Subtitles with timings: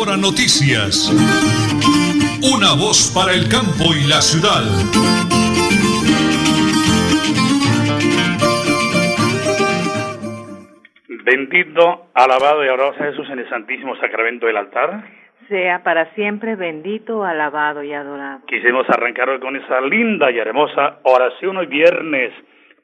[0.00, 1.12] Ahora Noticias.
[2.40, 4.64] Una voz para el campo y la ciudad.
[11.22, 15.04] Bendito, alabado y adorado sea Jesús en el Santísimo Sacramento del altar.
[15.48, 18.40] Sea para siempre bendito, alabado y adorado.
[18.46, 22.32] Quisimos arrancar hoy con esa linda y hermosa oración hoy viernes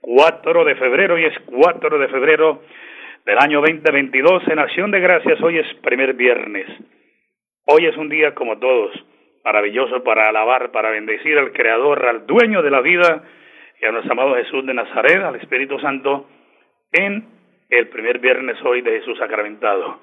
[0.02, 2.62] 4 de febrero y es 4 de febrero
[3.24, 5.41] del año 2022 en Acción de Gracias.
[5.41, 6.66] Hoy es primer viernes.
[7.69, 8.93] Hoy es un día como todos,
[9.45, 13.24] maravilloso para alabar, para bendecir al Creador, al dueño de la vida
[13.83, 16.29] y a nuestro amado Jesús de Nazaret, al Espíritu Santo,
[16.93, 17.27] en
[17.69, 19.98] el primer viernes hoy de Jesús sacramentado.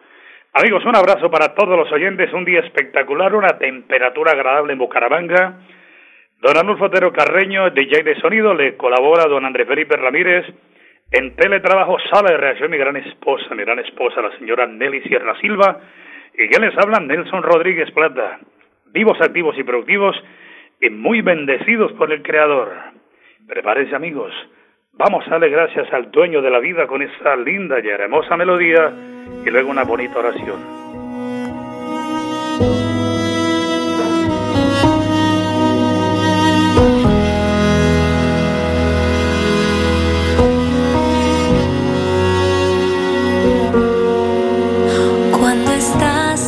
[0.51, 5.59] Amigos, un abrazo para todos los oyentes, un día espectacular, una temperatura agradable en Bucaramanga.
[6.41, 10.45] Don Arnulfo Otero Carreño, DJ de sonido, le colabora don Andrés Felipe Ramírez,
[11.11, 15.39] en teletrabajo, sala de reacción, mi gran esposa, mi gran esposa, la señora Nelly Sierra
[15.39, 15.79] Silva.
[16.35, 18.39] Y que les habla Nelson Rodríguez Plata.
[18.87, 20.15] Vivos, activos y productivos
[20.81, 22.73] y muy bendecidos por el Creador.
[23.47, 24.33] Prepárense amigos.
[24.93, 28.93] Vamos a darle gracias al dueño de la vida con esa linda y hermosa melodía
[29.45, 30.82] y luego una bonita oración.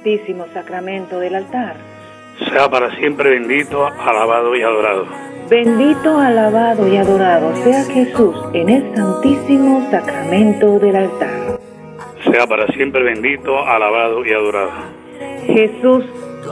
[0.00, 1.76] Santísimo Sacramento del altar.
[2.50, 5.04] Sea para siempre bendito, alabado y adorado.
[5.50, 11.60] Bendito, alabado y adorado sea Jesús en el Santísimo Sacramento del altar.
[12.24, 14.70] Sea para siempre bendito, alabado y adorado.
[15.44, 16.06] Jesús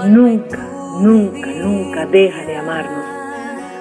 [0.08, 0.68] nunca,
[1.00, 3.04] nunca, nunca deja de amarnos.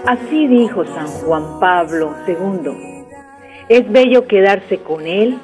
[0.05, 3.05] Así dijo San Juan Pablo II.
[3.67, 5.37] Es bello quedarse con Él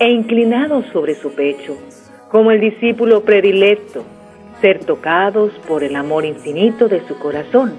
[0.00, 1.76] e inclinado sobre su pecho
[2.32, 4.04] como el discípulo predilecto,
[4.62, 7.74] ser tocados por el amor infinito de su corazón.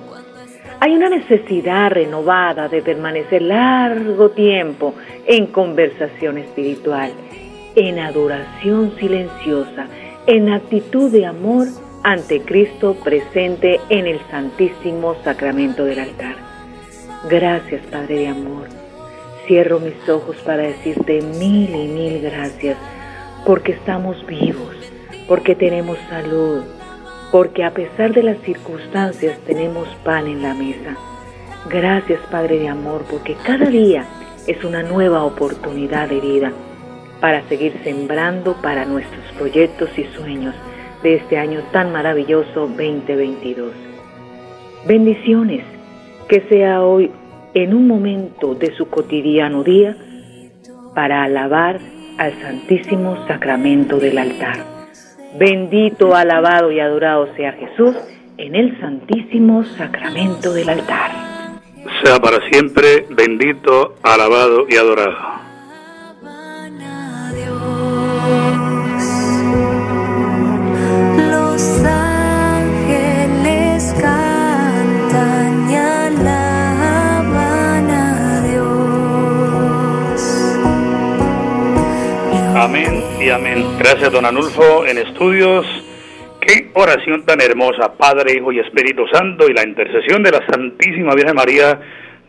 [0.80, 4.94] Hay una necesidad renovada de permanecer largo tiempo
[5.26, 7.12] en conversación espiritual,
[7.76, 9.88] en adoración silenciosa,
[10.28, 11.68] en actitud de amor
[12.04, 16.36] ante Cristo presente en el Santísimo Sacramento del altar.
[17.28, 18.68] Gracias, Padre de Amor.
[19.48, 22.78] Cierro mis ojos para decirte mil y mil gracias
[23.46, 24.76] porque estamos vivos,
[25.28, 26.64] porque tenemos salud,
[27.32, 30.96] porque a pesar de las circunstancias tenemos pan en la mesa.
[31.70, 34.06] Gracias Padre de Amor, porque cada día
[34.48, 36.52] es una nueva oportunidad de vida
[37.20, 40.56] para seguir sembrando para nuestros proyectos y sueños
[41.02, 43.72] de este año tan maravilloso 2022.
[44.86, 45.64] Bendiciones,
[46.28, 47.12] que sea hoy
[47.54, 49.96] en un momento de su cotidiano día
[50.94, 51.80] para alabar
[52.18, 54.66] al Santísimo Sacramento del altar.
[55.38, 57.96] Bendito, alabado y adorado sea Jesús
[58.38, 61.12] en el Santísimo Sacramento del altar.
[62.04, 65.43] Sea para siempre bendito, alabado y adorado.
[82.64, 83.78] Amén y amén.
[83.78, 85.66] Gracias, don Anulfo, en estudios.
[86.40, 91.14] Qué oración tan hermosa, Padre, Hijo y Espíritu Santo, y la intercesión de la Santísima
[91.14, 91.78] Virgen María,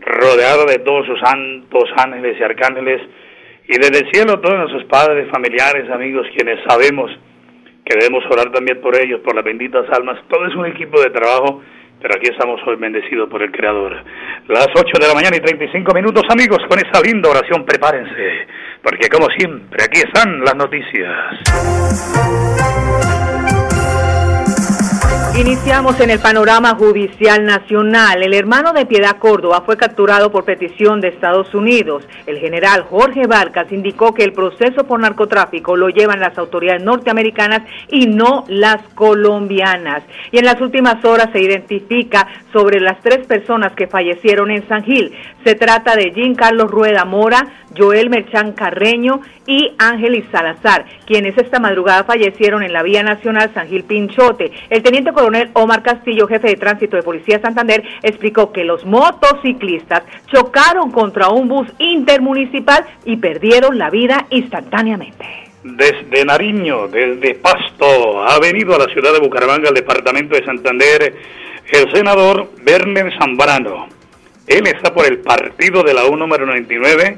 [0.01, 3.01] rodeada de todos sus santos ángeles y arcángeles,
[3.69, 7.13] y desde el cielo todos nuestros padres, familiares, amigos, quienes sabemos
[7.85, 10.19] que debemos orar también por ellos, por las benditas almas.
[10.29, 11.63] Todo es un equipo de trabajo,
[12.05, 13.97] pero aquí estamos hoy bendecidos por el Creador.
[14.49, 18.47] Las 8 de la mañana y 35 minutos, amigos, con esa linda oración, prepárense,
[18.83, 21.15] porque como siempre, aquí están las noticias.
[25.37, 28.23] Iniciamos en el panorama judicial nacional.
[28.23, 32.07] El hermano de Piedad Córdoba fue capturado por petición de Estados Unidos.
[32.25, 37.63] El general Jorge Vargas indicó que el proceso por narcotráfico lo llevan las autoridades norteamericanas
[37.89, 40.05] y no las colombianas.
[40.31, 44.85] Y en las últimas horas se identifica sobre las tres personas que fallecieron en San
[44.85, 45.13] Gil.
[45.45, 51.59] Se trata de Jean Carlos Rueda Mora, Joel Merchán Carreño y Ángelis Salazar, quienes esta
[51.59, 54.53] madrugada fallecieron en la vía nacional San Gil Pinchote.
[54.71, 60.03] El teniente coronel Omar Castillo, jefe de tránsito de Policía Santander, explicó que los motociclistas
[60.31, 65.25] chocaron contra un bus intermunicipal y perdieron la vida instantáneamente.
[65.62, 71.15] Desde Nariño, desde Pasto, ha venido a la ciudad de Bucaramanga, al departamento de Santander,
[71.73, 73.88] el senador Werner Zambrano.
[74.47, 77.17] Él está por el partido de la U número 99.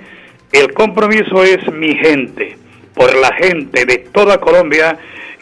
[0.53, 2.57] El compromiso es mi gente,
[2.95, 4.97] por la gente de toda Colombia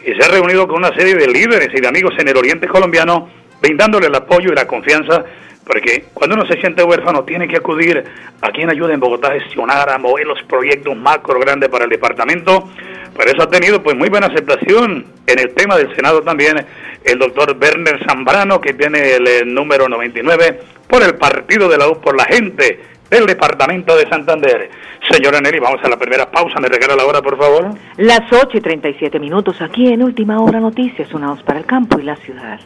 [0.05, 2.67] y se ha reunido con una serie de líderes y de amigos en el oriente
[2.67, 3.27] colombiano,
[3.59, 5.25] brindándole el apoyo y la confianza,
[5.65, 8.03] porque cuando uno se siente huérfano tiene que acudir
[8.41, 11.89] a quien ayuda en Bogotá a gestionar, a mover los proyectos macro grandes para el
[11.89, 12.69] departamento.
[13.15, 16.63] Por eso ha tenido pues muy buena aceptación en el tema del Senado también
[17.03, 21.87] el doctor Werner Zambrano, que tiene el, el número 99 por el partido de la
[21.87, 22.79] U, por la gente
[23.09, 24.69] del departamento de Santander.
[25.09, 26.59] Señora Nelly, vamos a la primera pausa.
[26.59, 27.71] ¿Me regala la hora, por favor?
[27.97, 32.03] Las 8 y 37 minutos aquí en Última Hora Noticias, unados para el campo y
[32.03, 32.59] la ciudad.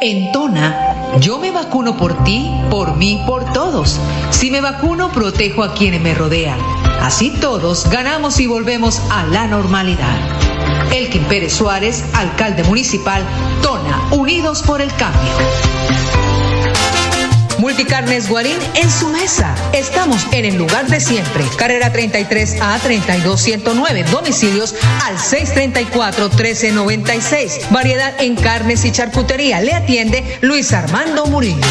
[0.00, 3.98] En Tona, yo me vacuno por ti, por mí, por todos.
[4.30, 6.58] Si me vacuno, protejo a quienes me rodean.
[7.00, 10.47] Así todos ganamos y volvemos a la normalidad.
[10.92, 13.22] Elkin Pérez Suárez, alcalde municipal,
[13.62, 15.32] Tona, Unidos por el Cambio.
[17.58, 19.54] Multicarnes Guarín en su mesa.
[19.72, 21.44] Estamos en el lugar de siempre.
[21.56, 24.04] Carrera 33 a 32109.
[24.04, 27.68] Domicilios al 634-1396.
[27.70, 29.60] Variedad en carnes y charcutería.
[29.60, 31.66] Le atiende Luis Armando Murillo.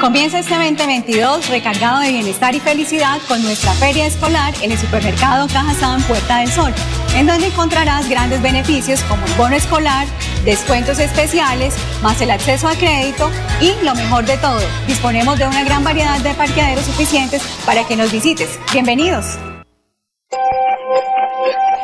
[0.00, 5.48] Comienza este 2022 recargado de bienestar y felicidad con nuestra feria escolar en el supermercado
[5.48, 6.72] Cajazán Puerta del Sol,
[7.14, 10.06] en donde encontrarás grandes beneficios como el bono escolar,
[10.44, 13.30] descuentos especiales, más el acceso a crédito
[13.60, 17.96] y lo mejor de todo, disponemos de una gran variedad de parqueaderos suficientes para que
[17.96, 18.58] nos visites.
[18.72, 19.38] Bienvenidos.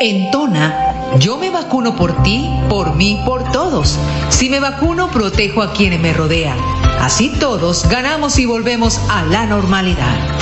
[0.01, 3.99] En Tona, yo me vacuno por ti, por mí, por todos.
[4.31, 6.59] Si me vacuno, protejo a quienes me rodean.
[7.01, 10.42] Así todos ganamos y volvemos a la normalidad.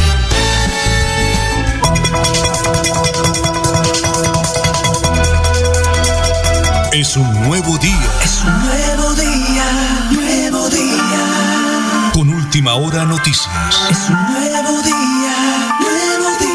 [7.01, 8.09] Es un nuevo día.
[8.23, 9.63] Es un nuevo día,
[10.11, 12.11] nuevo día.
[12.13, 13.49] Con última hora noticias.
[13.89, 16.51] Es un nuevo día, nuevo día.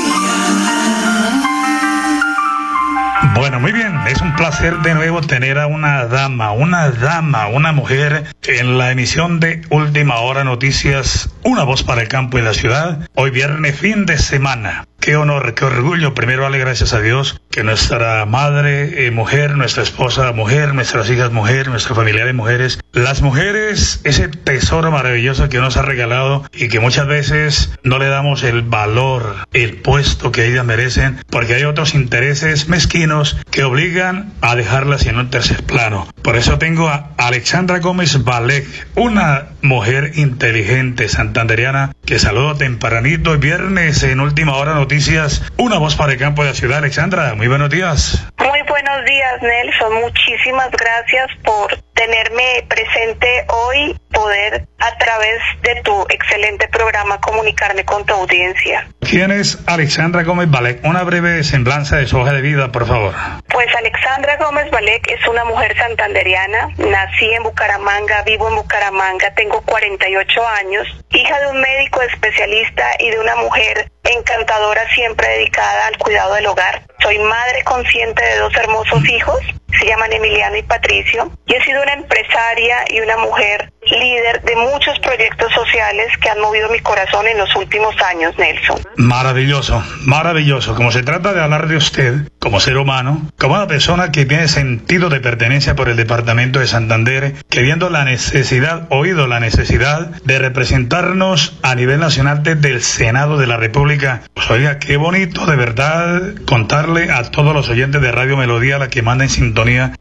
[3.35, 3.99] Bueno, muy bien.
[4.07, 8.93] Es un placer de nuevo tener a una dama, una dama, una mujer en la
[8.93, 13.09] emisión de Última Hora Noticias, una voz para el campo y la ciudad.
[13.15, 14.87] Hoy viernes, fin de semana.
[15.07, 16.15] Qué honor, qué orgullo.
[16.15, 21.31] Primero darle gracias a Dios que nuestra madre, eh, mujer, nuestra esposa, mujer, nuestras hijas,
[21.31, 26.81] mujer, nuestra familiares, mujeres, las mujeres, ese tesoro maravilloso que nos ha regalado y que
[26.81, 31.95] muchas veces no le damos el valor, el puesto que ellas merecen, porque hay otros
[31.95, 36.09] intereses mezquinos que obligan a dejarlas en un tercer plano.
[36.23, 43.39] Por eso tengo a Alexandra Gómez Balek, una mujer inteligente santanderiana que saludo tempranito el
[43.39, 45.43] viernes en última hora noticias.
[45.59, 47.35] Una voz para el campo de la ciudad, Alexandra.
[47.35, 48.27] Muy buenos días.
[48.39, 49.93] Muy buenos días, Nelson.
[50.01, 58.07] Muchísimas gracias por tenerme presente hoy, poder a través de tu excelente programa comunicarme con
[58.07, 58.89] tu audiencia.
[59.01, 60.83] ¿Quién es Alexandra Gómez Balek?
[60.85, 63.15] Una breve semblanza de su hoja de vida, por favor.
[63.49, 66.69] Pues Alexandra Gómez Balek es una mujer santanderiana.
[66.79, 73.11] Nací en Bucaramanga, vivo en Bucaramanga, tengo 48 años, hija de un médico especialista y
[73.11, 76.83] de una mujer encantadora siempre dedicada al cuidado del hogar.
[77.01, 79.41] Soy madre consciente de dos hermosos hijos,
[79.79, 84.57] se llaman Emiliano y Patricio, y he sido una empresaria y una mujer líder de
[84.57, 88.81] muchos proyectos sociales que han movido mi corazón en los últimos años, Nelson.
[88.97, 90.75] Maravilloso, maravilloso.
[90.75, 94.49] Como se trata de hablar de usted como ser humano, como una persona que tiene
[94.49, 100.11] sentido de pertenencia por el departamento de Santander, que viendo la necesidad, oído la necesidad
[100.23, 104.23] de representarnos a nivel nacional desde el Senado de la República.
[104.35, 108.89] Pues oiga, qué bonito de verdad contarle a todos los oyentes de Radio Melodía, la
[108.89, 109.31] que manda en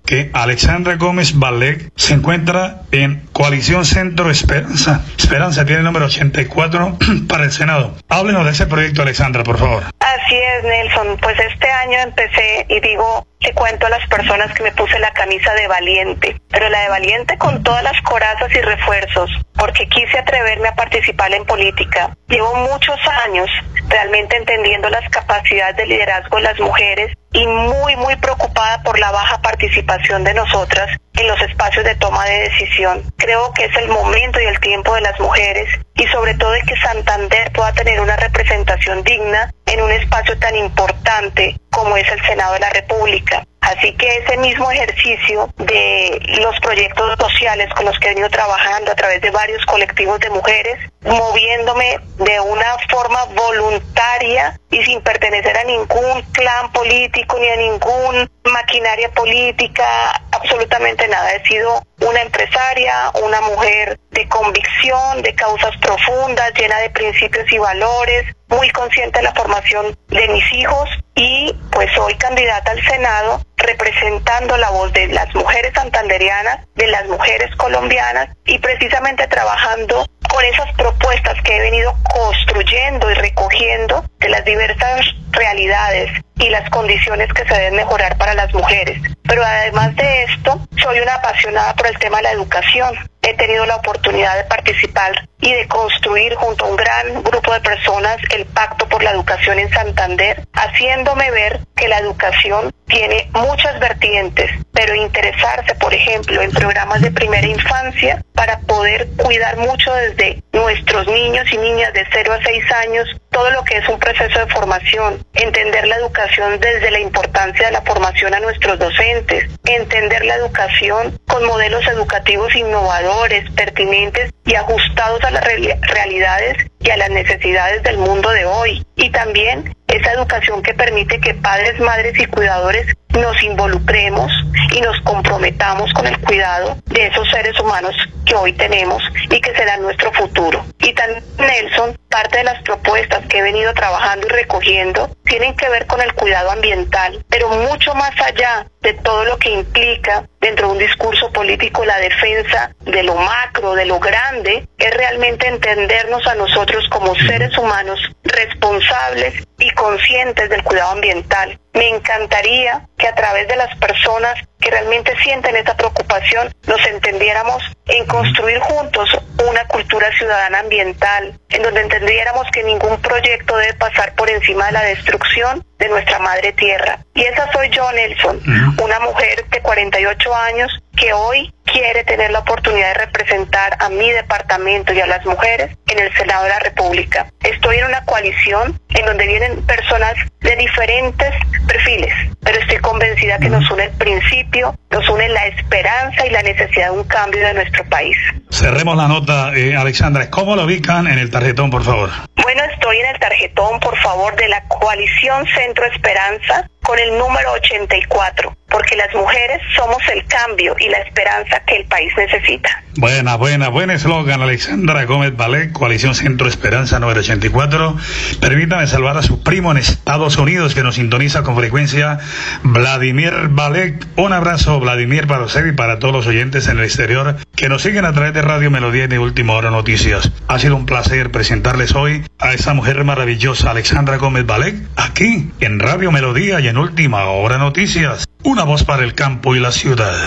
[0.05, 5.01] que Alexandra Gómez Balek se encuentra en Coalición Centro Esperanza.
[5.17, 6.97] Esperanza tiene el número 84
[7.29, 7.95] para el Senado.
[8.09, 9.83] Háblenos de ese proyecto, Alexandra, por favor.
[9.99, 11.17] Así es, Nelson.
[11.21, 15.53] Pues este año empecé y digo, cuento a las personas que me puse la camisa
[15.53, 20.69] de valiente, pero la de valiente con todas las corazas y refuerzos, porque quise atreverme
[20.69, 22.15] a participar en política.
[22.27, 23.49] Llevo muchos años
[23.87, 29.11] realmente entendiendo las capacidades de liderazgo de las mujeres y muy, muy preocupada por la
[29.11, 33.03] baja participación de nosotras en los espacios de toma de decisión.
[33.17, 36.61] Creo que es el momento y el tiempo de las mujeres y sobre todo de
[36.61, 42.21] que Santander pueda tener una representación digna en un espacio tan importante como es el
[42.25, 43.43] Senado de la República.
[43.65, 48.91] Así que ese mismo ejercicio de los proyectos sociales con los que he venido trabajando
[48.91, 55.57] a través de varios colectivos de mujeres, moviéndome de una forma voluntaria y sin pertenecer
[55.57, 61.31] a ningún clan político ni a ninguna maquinaria política, absolutamente nada.
[61.33, 67.57] He sido una empresaria, una mujer de convicción, de causas profundas, llena de principios y
[67.57, 73.41] valores, muy consciente de la formación de mis hijos y pues soy candidata al Senado
[73.57, 80.05] representando la voz de las mujeres santanderianas, de las mujeres colombianas y precisamente trabajando
[80.35, 86.69] con esas propuestas que he venido construyendo y recogiendo de las diversas realidades y las
[86.71, 88.99] condiciones que se deben mejorar para las mujeres.
[89.23, 92.95] Pero además de esto, soy una apasionada por el tema de la educación.
[93.21, 97.61] He tenido la oportunidad de participar y de construir junto a un gran grupo de
[97.61, 103.79] personas el Pacto por la Educación en Santander, haciéndome ver que la educación tiene muchas
[103.79, 110.24] vertientes, pero interesarse, por ejemplo, en programas de primera infancia para poder cuidar mucho desde
[110.53, 114.39] nuestros niños y niñas de 0 a 6 años todo lo que es un proceso
[114.39, 120.23] de formación, entender la educación desde la importancia de la formación a nuestros docentes, entender
[120.23, 127.09] la educación con modelos educativos innovadores, pertinentes y ajustados a las realidades y a las
[127.09, 128.85] necesidades del mundo de hoy.
[128.95, 134.31] Y también esa educación que permite que padres, madres y cuidadores nos involucremos
[134.71, 137.95] y nos comprometamos con el cuidado de esos seres humanos
[138.25, 140.65] que hoy tenemos y que serán nuestro futuro.
[140.79, 145.69] Y también, Nelson, parte de las propuestas que he venido trabajando y recogiendo tienen que
[145.69, 150.67] ver con el cuidado ambiental, pero mucho más allá de todo lo que implica dentro
[150.67, 156.25] de un discurso político la defensa de lo macro, de lo grande, es realmente entendernos
[156.27, 161.59] a nosotros como seres humanos responsables y conscientes del cuidado ambiental.
[161.73, 167.63] Me encantaría que a través de las personas que realmente sienten esta preocupación nos entendiéramos
[167.85, 169.07] en construir juntos
[169.47, 174.71] una cultura ciudadana ambiental, en donde entendiéramos que ningún proyecto debe pasar por encima de
[174.71, 176.97] la destrucción de nuestra madre tierra.
[177.13, 178.41] Y esa soy yo, Nelson,
[178.81, 184.11] una mujer de 48 años que hoy quiere tener la oportunidad de representar a mi
[184.11, 187.27] departamento y a las mujeres en el Senado de la República.
[187.43, 191.33] Estoy en una coalición en donde vienen personas de diferentes
[191.67, 196.43] perfiles, pero estoy convencida que nos une el principio, nos une la esperanza y la
[196.43, 198.15] necesidad de un cambio de nuestro país.
[198.51, 200.29] Cerremos la nota, eh, Alexandra.
[200.29, 202.09] ¿Cómo lo ubican en el tarjetón, por favor?
[202.41, 207.51] Bueno, estoy en el tarjetón, por favor, de la coalición Centro Esperanza con el número
[207.53, 212.83] 84, porque las mujeres somos el cambio y la esperanza que el país necesita.
[212.97, 217.97] Buena, buena, buen eslogan, Alexandra Gómez Ballet, Coalición Centro Esperanza número 84.
[218.39, 222.19] Permítame salvar a su primo en Estados Unidos que nos sintoniza con frecuencia,
[222.63, 224.05] Vladimir Ballet.
[224.15, 227.81] Un abrazo, Vladimir, para usted y para todos los oyentes en el exterior que nos
[227.81, 230.31] siguen a través de Radio Melodía y de Última Hora Noticias.
[230.47, 235.79] Ha sido un placer presentarles hoy a esa mujer maravillosa, Alexandra Gómez Ballet, aquí en
[235.79, 238.25] Radio Melodía y en Última Hora Noticias.
[238.43, 240.17] Una voz para el campo y la ciudad.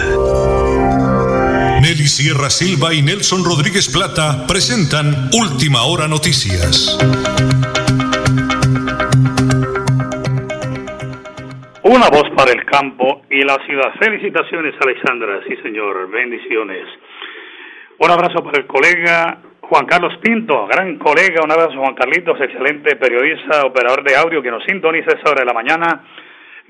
[1.82, 6.96] Nelly Sierra Silva y Nelson Rodríguez Plata presentan Última Hora Noticias.
[11.82, 13.92] Una voz para el campo y la ciudad.
[14.00, 15.40] Felicitaciones, Alexandra.
[15.46, 16.10] Sí, señor.
[16.10, 16.86] Bendiciones.
[17.98, 21.42] Un abrazo para el colega Juan Carlos Pinto, gran colega.
[21.44, 25.40] Un abrazo, Juan Carlitos, excelente periodista, operador de audio que nos sintoniza a esta hora
[25.40, 26.04] de la mañana.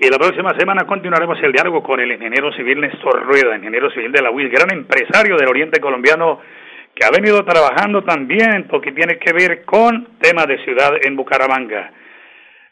[0.01, 4.09] Y la próxima semana continuaremos el diálogo con el ingeniero civil Néstor Rueda, ingeniero civil
[4.13, 6.39] de la UIS, gran empresario del Oriente Colombiano
[6.95, 11.91] que ha venido trabajando también porque tiene que ver con temas de ciudad en Bucaramanga.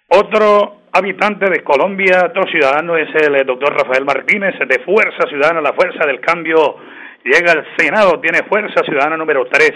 [0.07, 5.73] Otro habitante de Colombia, otro ciudadano es el doctor Rafael Martínez de Fuerza Ciudadana, la
[5.73, 6.77] Fuerza del Cambio,
[7.25, 9.71] llega al Senado, tiene Fuerza Ciudadana número 3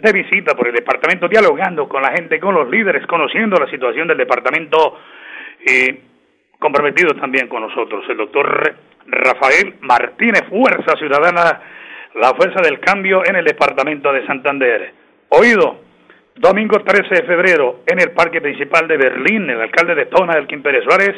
[0.00, 4.08] de visita por el departamento, dialogando con la gente, con los líderes, conociendo la situación
[4.08, 4.98] del departamento
[5.64, 6.15] y
[6.58, 8.74] comprometido también con nosotros, el doctor
[9.06, 11.60] Rafael Martínez, Fuerza Ciudadana,
[12.14, 14.92] la Fuerza del Cambio en el departamento de Santander.
[15.28, 15.80] Oído,
[16.36, 20.62] domingo 13 de febrero en el Parque Principal de Berlín, el alcalde de Tona, Elkin
[20.62, 21.14] Pérez Suárez,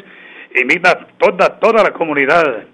[0.54, 2.64] invita a toda, toda la comunidad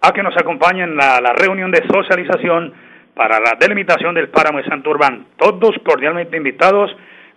[0.00, 2.72] a que nos acompañen a la reunión de socialización
[3.14, 5.26] para la delimitación del páramo de Santurbán.
[5.38, 6.94] Todos cordialmente invitados.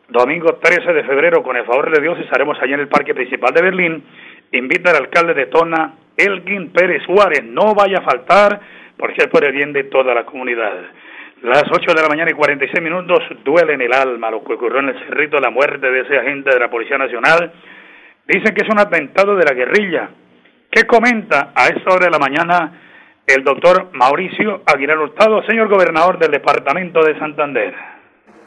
[0.10, 3.54] Domingo 13 de febrero, con el favor de Dios, estaremos allá en el Parque Principal
[3.54, 4.04] de Berlín.
[4.52, 7.44] Invita al alcalde de Tona, Elgin Pérez Suárez.
[7.44, 8.60] No vaya a faltar,
[8.98, 10.74] porque es por el bien de toda la comunidad.
[11.42, 14.80] Las 8 de la mañana y 46 minutos duele en el alma lo que ocurrió
[14.80, 17.54] en el Cerrito, la muerte de ese agente de la Policía Nacional.
[18.28, 20.10] Dicen que es un atentado de la guerrilla.
[20.70, 22.82] ¿Qué comenta a esta hora de la mañana
[23.26, 27.74] el doctor Mauricio Aguilar Hurtado, señor gobernador del departamento de Santander?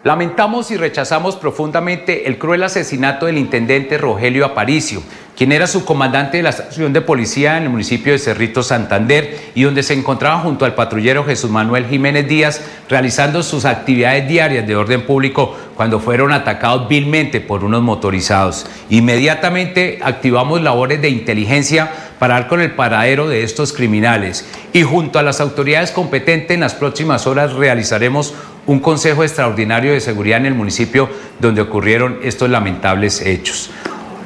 [0.04, 5.00] Lamentamos y rechazamos profundamente el cruel asesinato del intendente Rogelio Aparicio,
[5.36, 9.62] quien era subcomandante de la estación de policía en el municipio de Cerrito Santander y
[9.62, 14.76] donde se encontraba junto al patrullero Jesús Manuel Jiménez Díaz realizando sus actividades diarias de
[14.76, 18.66] orden público cuando fueron atacados vilmente por unos motorizados.
[18.90, 25.18] Inmediatamente activamos labores de inteligencia para dar con el paradero de estos criminales y junto
[25.18, 28.34] a las autoridades competentes en las próximas horas realizaremos
[28.66, 31.08] un Consejo Extraordinario de Seguridad en el municipio
[31.40, 33.70] donde ocurrieron estos lamentables hechos.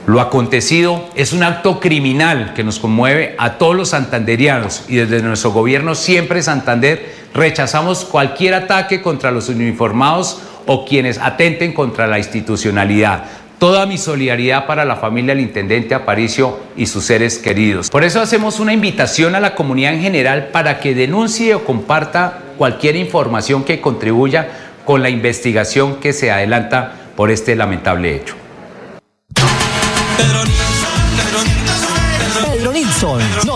[0.07, 5.21] Lo acontecido es un acto criminal que nos conmueve a todos los santanderianos y desde
[5.21, 12.19] nuestro gobierno siempre Santander rechazamos cualquier ataque contra los uniformados o quienes atenten contra la
[12.19, 13.25] institucionalidad.
[13.59, 17.91] Toda mi solidaridad para la familia del intendente Aparicio y sus seres queridos.
[17.91, 22.43] Por eso hacemos una invitación a la comunidad en general para que denuncie o comparta
[22.59, 24.51] cualquier información que contribuya
[24.85, 28.46] con la investigación que se adelanta por este lamentable hecho.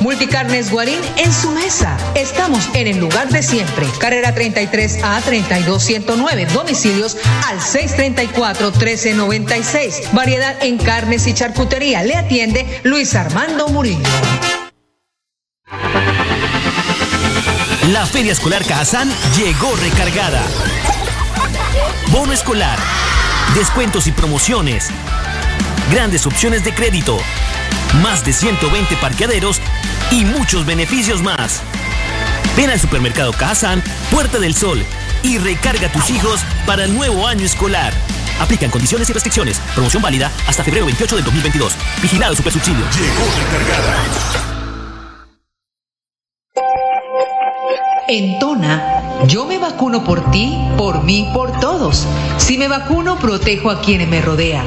[0.00, 1.96] Multicarnes Guarín en su mesa.
[2.14, 3.86] Estamos en el lugar de siempre.
[3.98, 6.46] Carrera 33 a 32109.
[6.46, 7.16] Domicilios
[7.48, 10.12] al 634 1396.
[10.12, 12.02] Variedad en carnes y charcutería.
[12.02, 14.08] Le atiende Luis Armando Murillo.
[17.92, 20.42] La Feria Escolar Cajazán llegó recargada.
[22.10, 22.78] Bono escolar,
[23.54, 24.88] descuentos y promociones,
[25.90, 27.18] grandes opciones de crédito,
[28.02, 29.60] más de 120 parqueaderos
[30.10, 31.62] y muchos beneficios más.
[32.56, 34.84] Ven al supermercado Cajazán, Puerta del Sol
[35.22, 37.92] y recarga a tus hijos para el nuevo año escolar.
[38.40, 39.60] Aplican condiciones y restricciones.
[39.74, 41.72] Promoción válida hasta febrero 28 del 2022.
[42.02, 42.84] Vigilado Supersubsidio.
[42.90, 43.24] Llegó
[43.58, 44.54] recargada.
[48.06, 52.06] En Tona, yo me vacuno por ti, por mí, por todos.
[52.36, 54.66] Si me vacuno, protejo a quienes me rodean.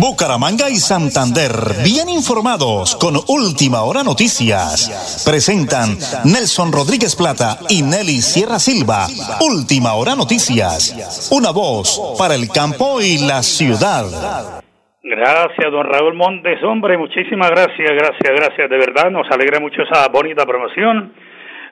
[0.00, 1.50] Bucaramanga y Santander,
[1.82, 5.26] bien informados con Última Hora Noticias.
[5.26, 9.10] Presentan Nelson Rodríguez Plata y Nelly Sierra Silva.
[9.42, 10.94] Última Hora Noticias.
[11.34, 14.62] Una voz para el campo y la ciudad.
[15.02, 16.62] Gracias, don Raúl Montes.
[16.62, 18.70] Hombre, muchísimas gracias, gracias, gracias.
[18.70, 21.12] De verdad, nos alegra mucho esa bonita promoción.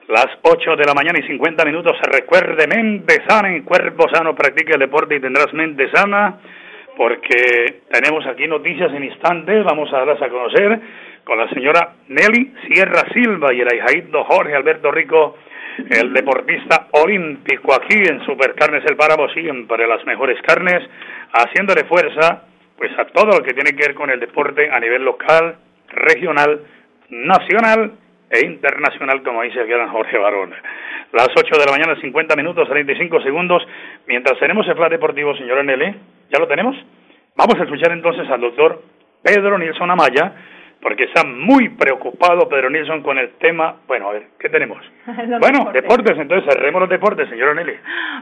[0.08, 1.94] Las 8 de la mañana y 50 minutos.
[2.02, 6.40] Recuerde, mente sana, en cuerpo sano, practique el deporte y tendrás mente sana.
[6.96, 9.64] Porque tenemos aquí noticias en instantes.
[9.64, 10.80] Vamos a darlas a conocer
[11.24, 15.36] con la señora Nelly Sierra Silva y el ahijadito Jorge Alberto Rico,
[15.90, 20.88] el deportista olímpico aquí en Supercarnes El Páramo, siempre las mejores carnes,
[21.32, 22.44] haciéndole fuerza
[22.76, 25.56] pues a todo lo que tiene que ver con el deporte a nivel local,
[25.88, 26.60] regional,
[27.08, 27.92] nacional
[28.30, 30.54] e internacional, como dice aquí Jorge Barón.
[31.16, 33.66] Las 8 de la mañana, 50 minutos, 35 segundos.
[34.06, 35.94] Mientras tenemos el plan deportivo, señora Nelly,
[36.30, 36.76] ¿ya lo tenemos?
[37.34, 38.82] Vamos a escuchar entonces al doctor
[39.22, 40.34] Pedro Nilsson Amaya,
[40.80, 43.76] porque está muy preocupado Pedro Nilsson con el tema.
[43.88, 44.78] Bueno, a ver, ¿qué tenemos?
[45.40, 46.16] bueno, deportes.
[46.18, 47.74] entonces cerremos los deportes, señora Nelly.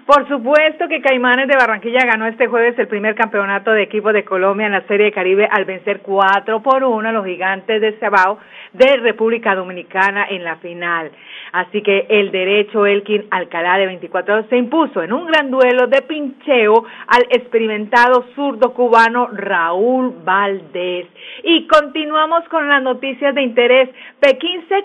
[0.07, 4.25] Por supuesto que Caimanes de Barranquilla ganó este jueves el primer campeonato de equipo de
[4.25, 7.99] Colombia en la Serie de Caribe al vencer 4 por 1 a los gigantes de
[7.99, 8.38] Sabao
[8.73, 11.11] de República Dominicana en la final.
[11.53, 16.03] Así que el derecho Elkin Alcalá de 24 se impuso en un gran duelo de
[16.03, 21.07] pincheo al experimentado zurdo cubano Raúl Valdés.
[21.45, 23.90] Y continuamos con las noticias de interés.
[24.21, 24.85] Pekín se,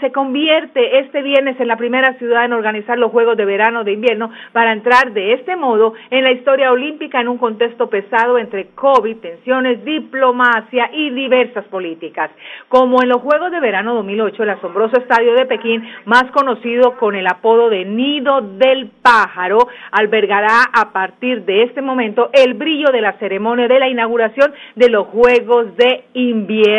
[0.00, 3.92] se convierte este viernes en la primera ciudad en organizar los Juegos de Verano de
[3.92, 8.68] Invierno para entrar de este modo en la historia olímpica en un contexto pesado entre
[8.74, 12.30] COVID, tensiones, diplomacia y diversas políticas.
[12.68, 17.14] Como en los Juegos de Verano 2008, el asombroso estadio de Pekín, más conocido con
[17.14, 19.58] el apodo de Nido del Pájaro,
[19.92, 24.88] albergará a partir de este momento el brillo de la ceremonia de la inauguración de
[24.88, 26.69] los Juegos de Invierno.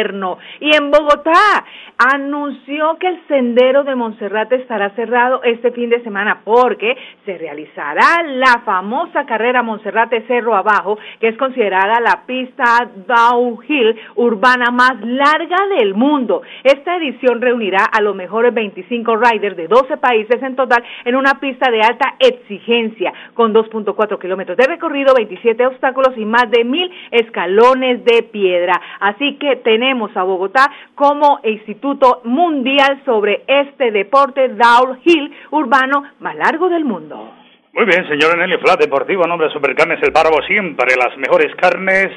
[0.59, 1.65] Y en Bogotá
[1.97, 8.23] anunció que el sendero de Monserrate estará cerrado este fin de semana porque se realizará
[8.25, 15.57] la famosa carrera Monserrate Cerro Abajo, que es considerada la pista downhill urbana más larga
[15.77, 16.41] del mundo.
[16.63, 21.39] Esta edición reunirá a los mejores 25 riders de 12 países en total en una
[21.39, 26.89] pista de alta exigencia, con 2.4 kilómetros de recorrido, 27 obstáculos y más de mil
[27.11, 28.81] escalones de piedra.
[28.99, 29.80] Así que tenemos
[30.15, 37.33] a Bogotá como Instituto Mundial sobre este deporte downhill urbano más largo del mundo.
[37.73, 42.09] Muy bien, señor Nelly Flat Deportivo, nombre de Supercarnes El Páramo, siempre las mejores carnes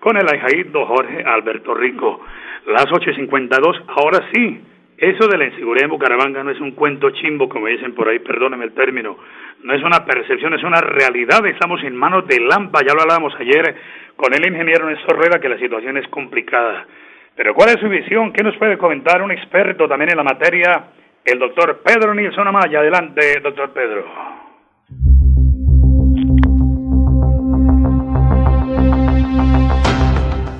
[0.00, 2.20] con el ajaído Jorge Alberto Rico.
[2.66, 4.60] Las 8.52, ahora sí,
[4.98, 8.18] eso de la inseguridad en Bucaramanga no es un cuento chimbo, como dicen por ahí,
[8.18, 9.16] perdóneme el término,
[9.62, 13.34] no es una percepción, es una realidad, estamos en manos de Lampa, ya lo hablábamos
[13.38, 13.76] ayer
[14.16, 16.86] con el ingeniero Néstor Rueda, que la situación es complicada.
[17.36, 18.32] Pero ¿cuál es su visión?
[18.32, 20.84] ¿Qué nos puede comentar un experto también en la materia?
[21.24, 22.78] El doctor Pedro Nilsson Amaya.
[22.78, 24.04] Adelante, doctor Pedro.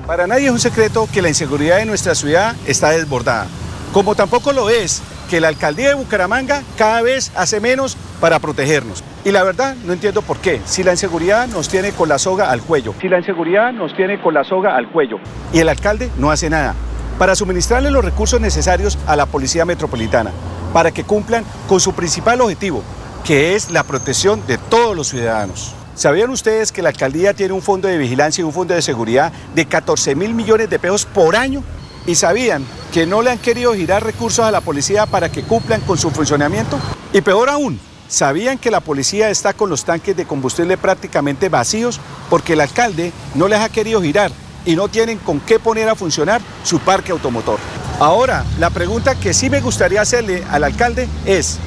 [0.05, 3.47] Para nadie es un secreto que la inseguridad en nuestra ciudad está desbordada,
[3.91, 9.03] como tampoco lo es que la alcaldía de Bucaramanga cada vez hace menos para protegernos.
[9.25, 10.61] Y la verdad, no entiendo por qué.
[10.65, 12.93] Si la inseguridad nos tiene con la soga al cuello.
[13.01, 15.17] Si la inseguridad nos tiene con la soga al cuello.
[15.51, 16.75] Y el alcalde no hace nada
[17.17, 20.31] para suministrarle los recursos necesarios a la Policía Metropolitana,
[20.73, 22.83] para que cumplan con su principal objetivo,
[23.23, 25.73] que es la protección de todos los ciudadanos.
[25.95, 29.31] ¿Sabían ustedes que la alcaldía tiene un fondo de vigilancia y un fondo de seguridad
[29.53, 31.63] de 14 mil millones de pesos por año?
[32.05, 35.81] ¿Y sabían que no le han querido girar recursos a la policía para que cumplan
[35.81, 36.77] con su funcionamiento?
[37.13, 37.79] Y peor aún,
[38.15, 41.99] ¿sabían que la policía está con los tanques de combustible prácticamente vacíos
[42.29, 44.31] porque el alcalde no les ha querido girar
[44.65, 47.59] y no tienen con qué poner a funcionar su parque automotor?
[47.99, 51.59] Ahora, la pregunta que sí me gustaría hacerle al alcalde es,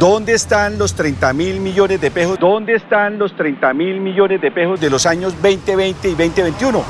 [0.00, 2.36] ¿Dónde están los 30 mil millones de pesos?
[2.40, 6.82] ¿Dónde están los 30 mil millones de pesos de los años 2020 y 2021?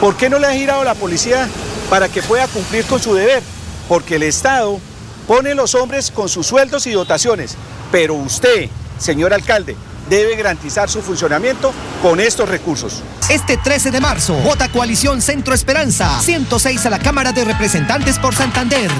[0.00, 1.46] ¿Por qué no le ha girado la policía
[1.90, 3.42] para que pueda cumplir con su deber?
[3.86, 4.80] Porque el Estado
[5.28, 7.56] pone los hombres con sus sueldos y dotaciones,
[7.90, 9.76] pero usted, señor alcalde,
[10.08, 11.72] debe garantizar su funcionamiento
[12.02, 13.04] con estos recursos.
[13.30, 18.34] Este 13 de marzo, vota Coalición Centro Esperanza, 106 a la Cámara de Representantes por
[18.34, 18.90] Santander.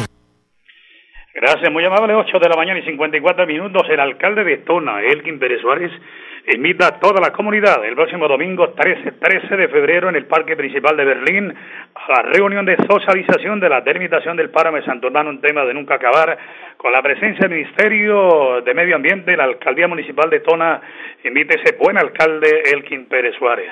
[1.35, 2.15] Gracias, muy amable.
[2.15, 3.83] 8 de la mañana y 54 minutos.
[3.89, 5.93] El alcalde de Tona, Elkin Pérez Suárez,
[6.55, 10.57] invita a toda la comunidad el próximo domingo 13, 13 de febrero en el Parque
[10.57, 11.55] Principal de Berlín
[11.95, 15.75] a la reunión de socialización de la delimitación del páramo de Santo un tema de
[15.75, 16.39] nunca acabar,
[16.77, 20.81] con la presencia del Ministerio de Medio Ambiente, la Alcaldía Municipal de Tona,
[21.25, 23.71] invite ese buen alcalde Elkin Pérez Suárez.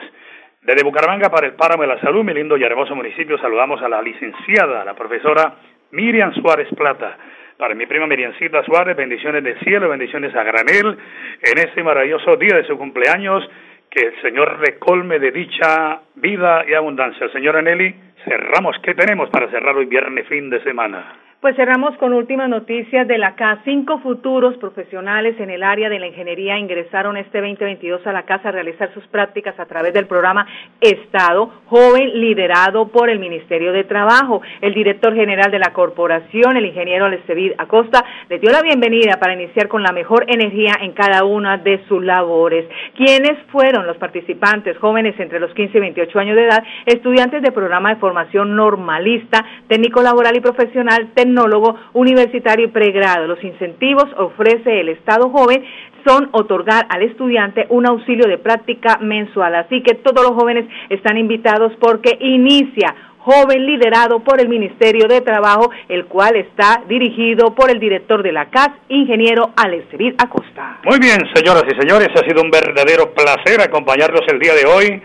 [0.61, 3.89] Desde Bucaramanga para el Páramo de la Salud, mi lindo y hermoso municipio, saludamos a
[3.89, 5.55] la licenciada, la profesora
[5.93, 7.17] Miriam Suárez Plata
[7.59, 10.99] para mi prima Miriancita Suárez, bendiciones del cielo, bendiciones a granel
[11.42, 13.49] en este maravilloso día de su cumpleaños,
[13.90, 17.29] Que el Señor recolme de dicha vida y abundancia.
[17.31, 18.77] Señora Nelly, cerramos.
[18.83, 21.26] ¿Qué tenemos para cerrar hoy viernes, fin de semana?
[21.38, 23.59] Pues cerramos con últimas noticias de la CAS.
[23.62, 28.49] Cinco futuros profesionales en el área de la ingeniería ingresaron este 2022 a la casa
[28.49, 30.46] a realizar sus prácticas a través del programa
[30.81, 34.40] Estado Joven liderado por el Ministerio de Trabajo.
[34.62, 39.35] El director general de la corporación, el ingeniero Lecevid Acosta, les dio la bienvenida para
[39.35, 42.64] iniciar con la mejor energía en cada una de sus labores.
[42.96, 47.53] ¿Quiénes fueron los participantes jóvenes entre los 15 y 28 años de edad, estudiantes de
[47.53, 53.27] programa de formación normalista, técnico laboral y profesional, tecnólogo universitario y pregrado.
[53.27, 55.64] Los incentivos ofrece el Estado joven
[56.07, 59.57] son otorgar al estudiante un auxilio de práctica mensual.
[59.57, 65.20] Así que todos los jóvenes están invitados porque inicia joven liderado por el Ministerio de
[65.20, 70.79] Trabajo, el cual está dirigido por el director de la CAS, ingeniero Alexevir Acosta.
[70.85, 75.03] Muy bien, señoras y señores, ha sido un verdadero placer acompañarlos el día de hoy.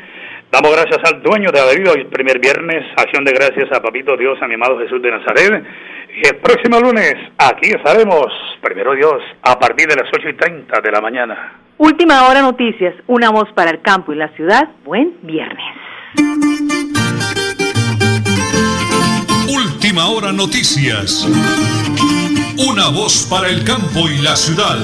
[0.52, 4.18] Damos gracias al dueño de haber ido el primer viernes, acción de gracias a Papito
[4.18, 5.64] Dios, a mi amado Jesús de Nazaret.
[6.14, 8.28] Y el próximo lunes, aquí estaremos,
[8.62, 11.54] primero Dios, a partir de las 8 y 30 de la mañana.
[11.78, 14.70] Última hora noticias, una voz para el campo y la ciudad.
[14.84, 15.66] Buen viernes.
[19.48, 21.28] Última hora noticias.
[22.70, 24.78] Una voz para el campo y la ciudad.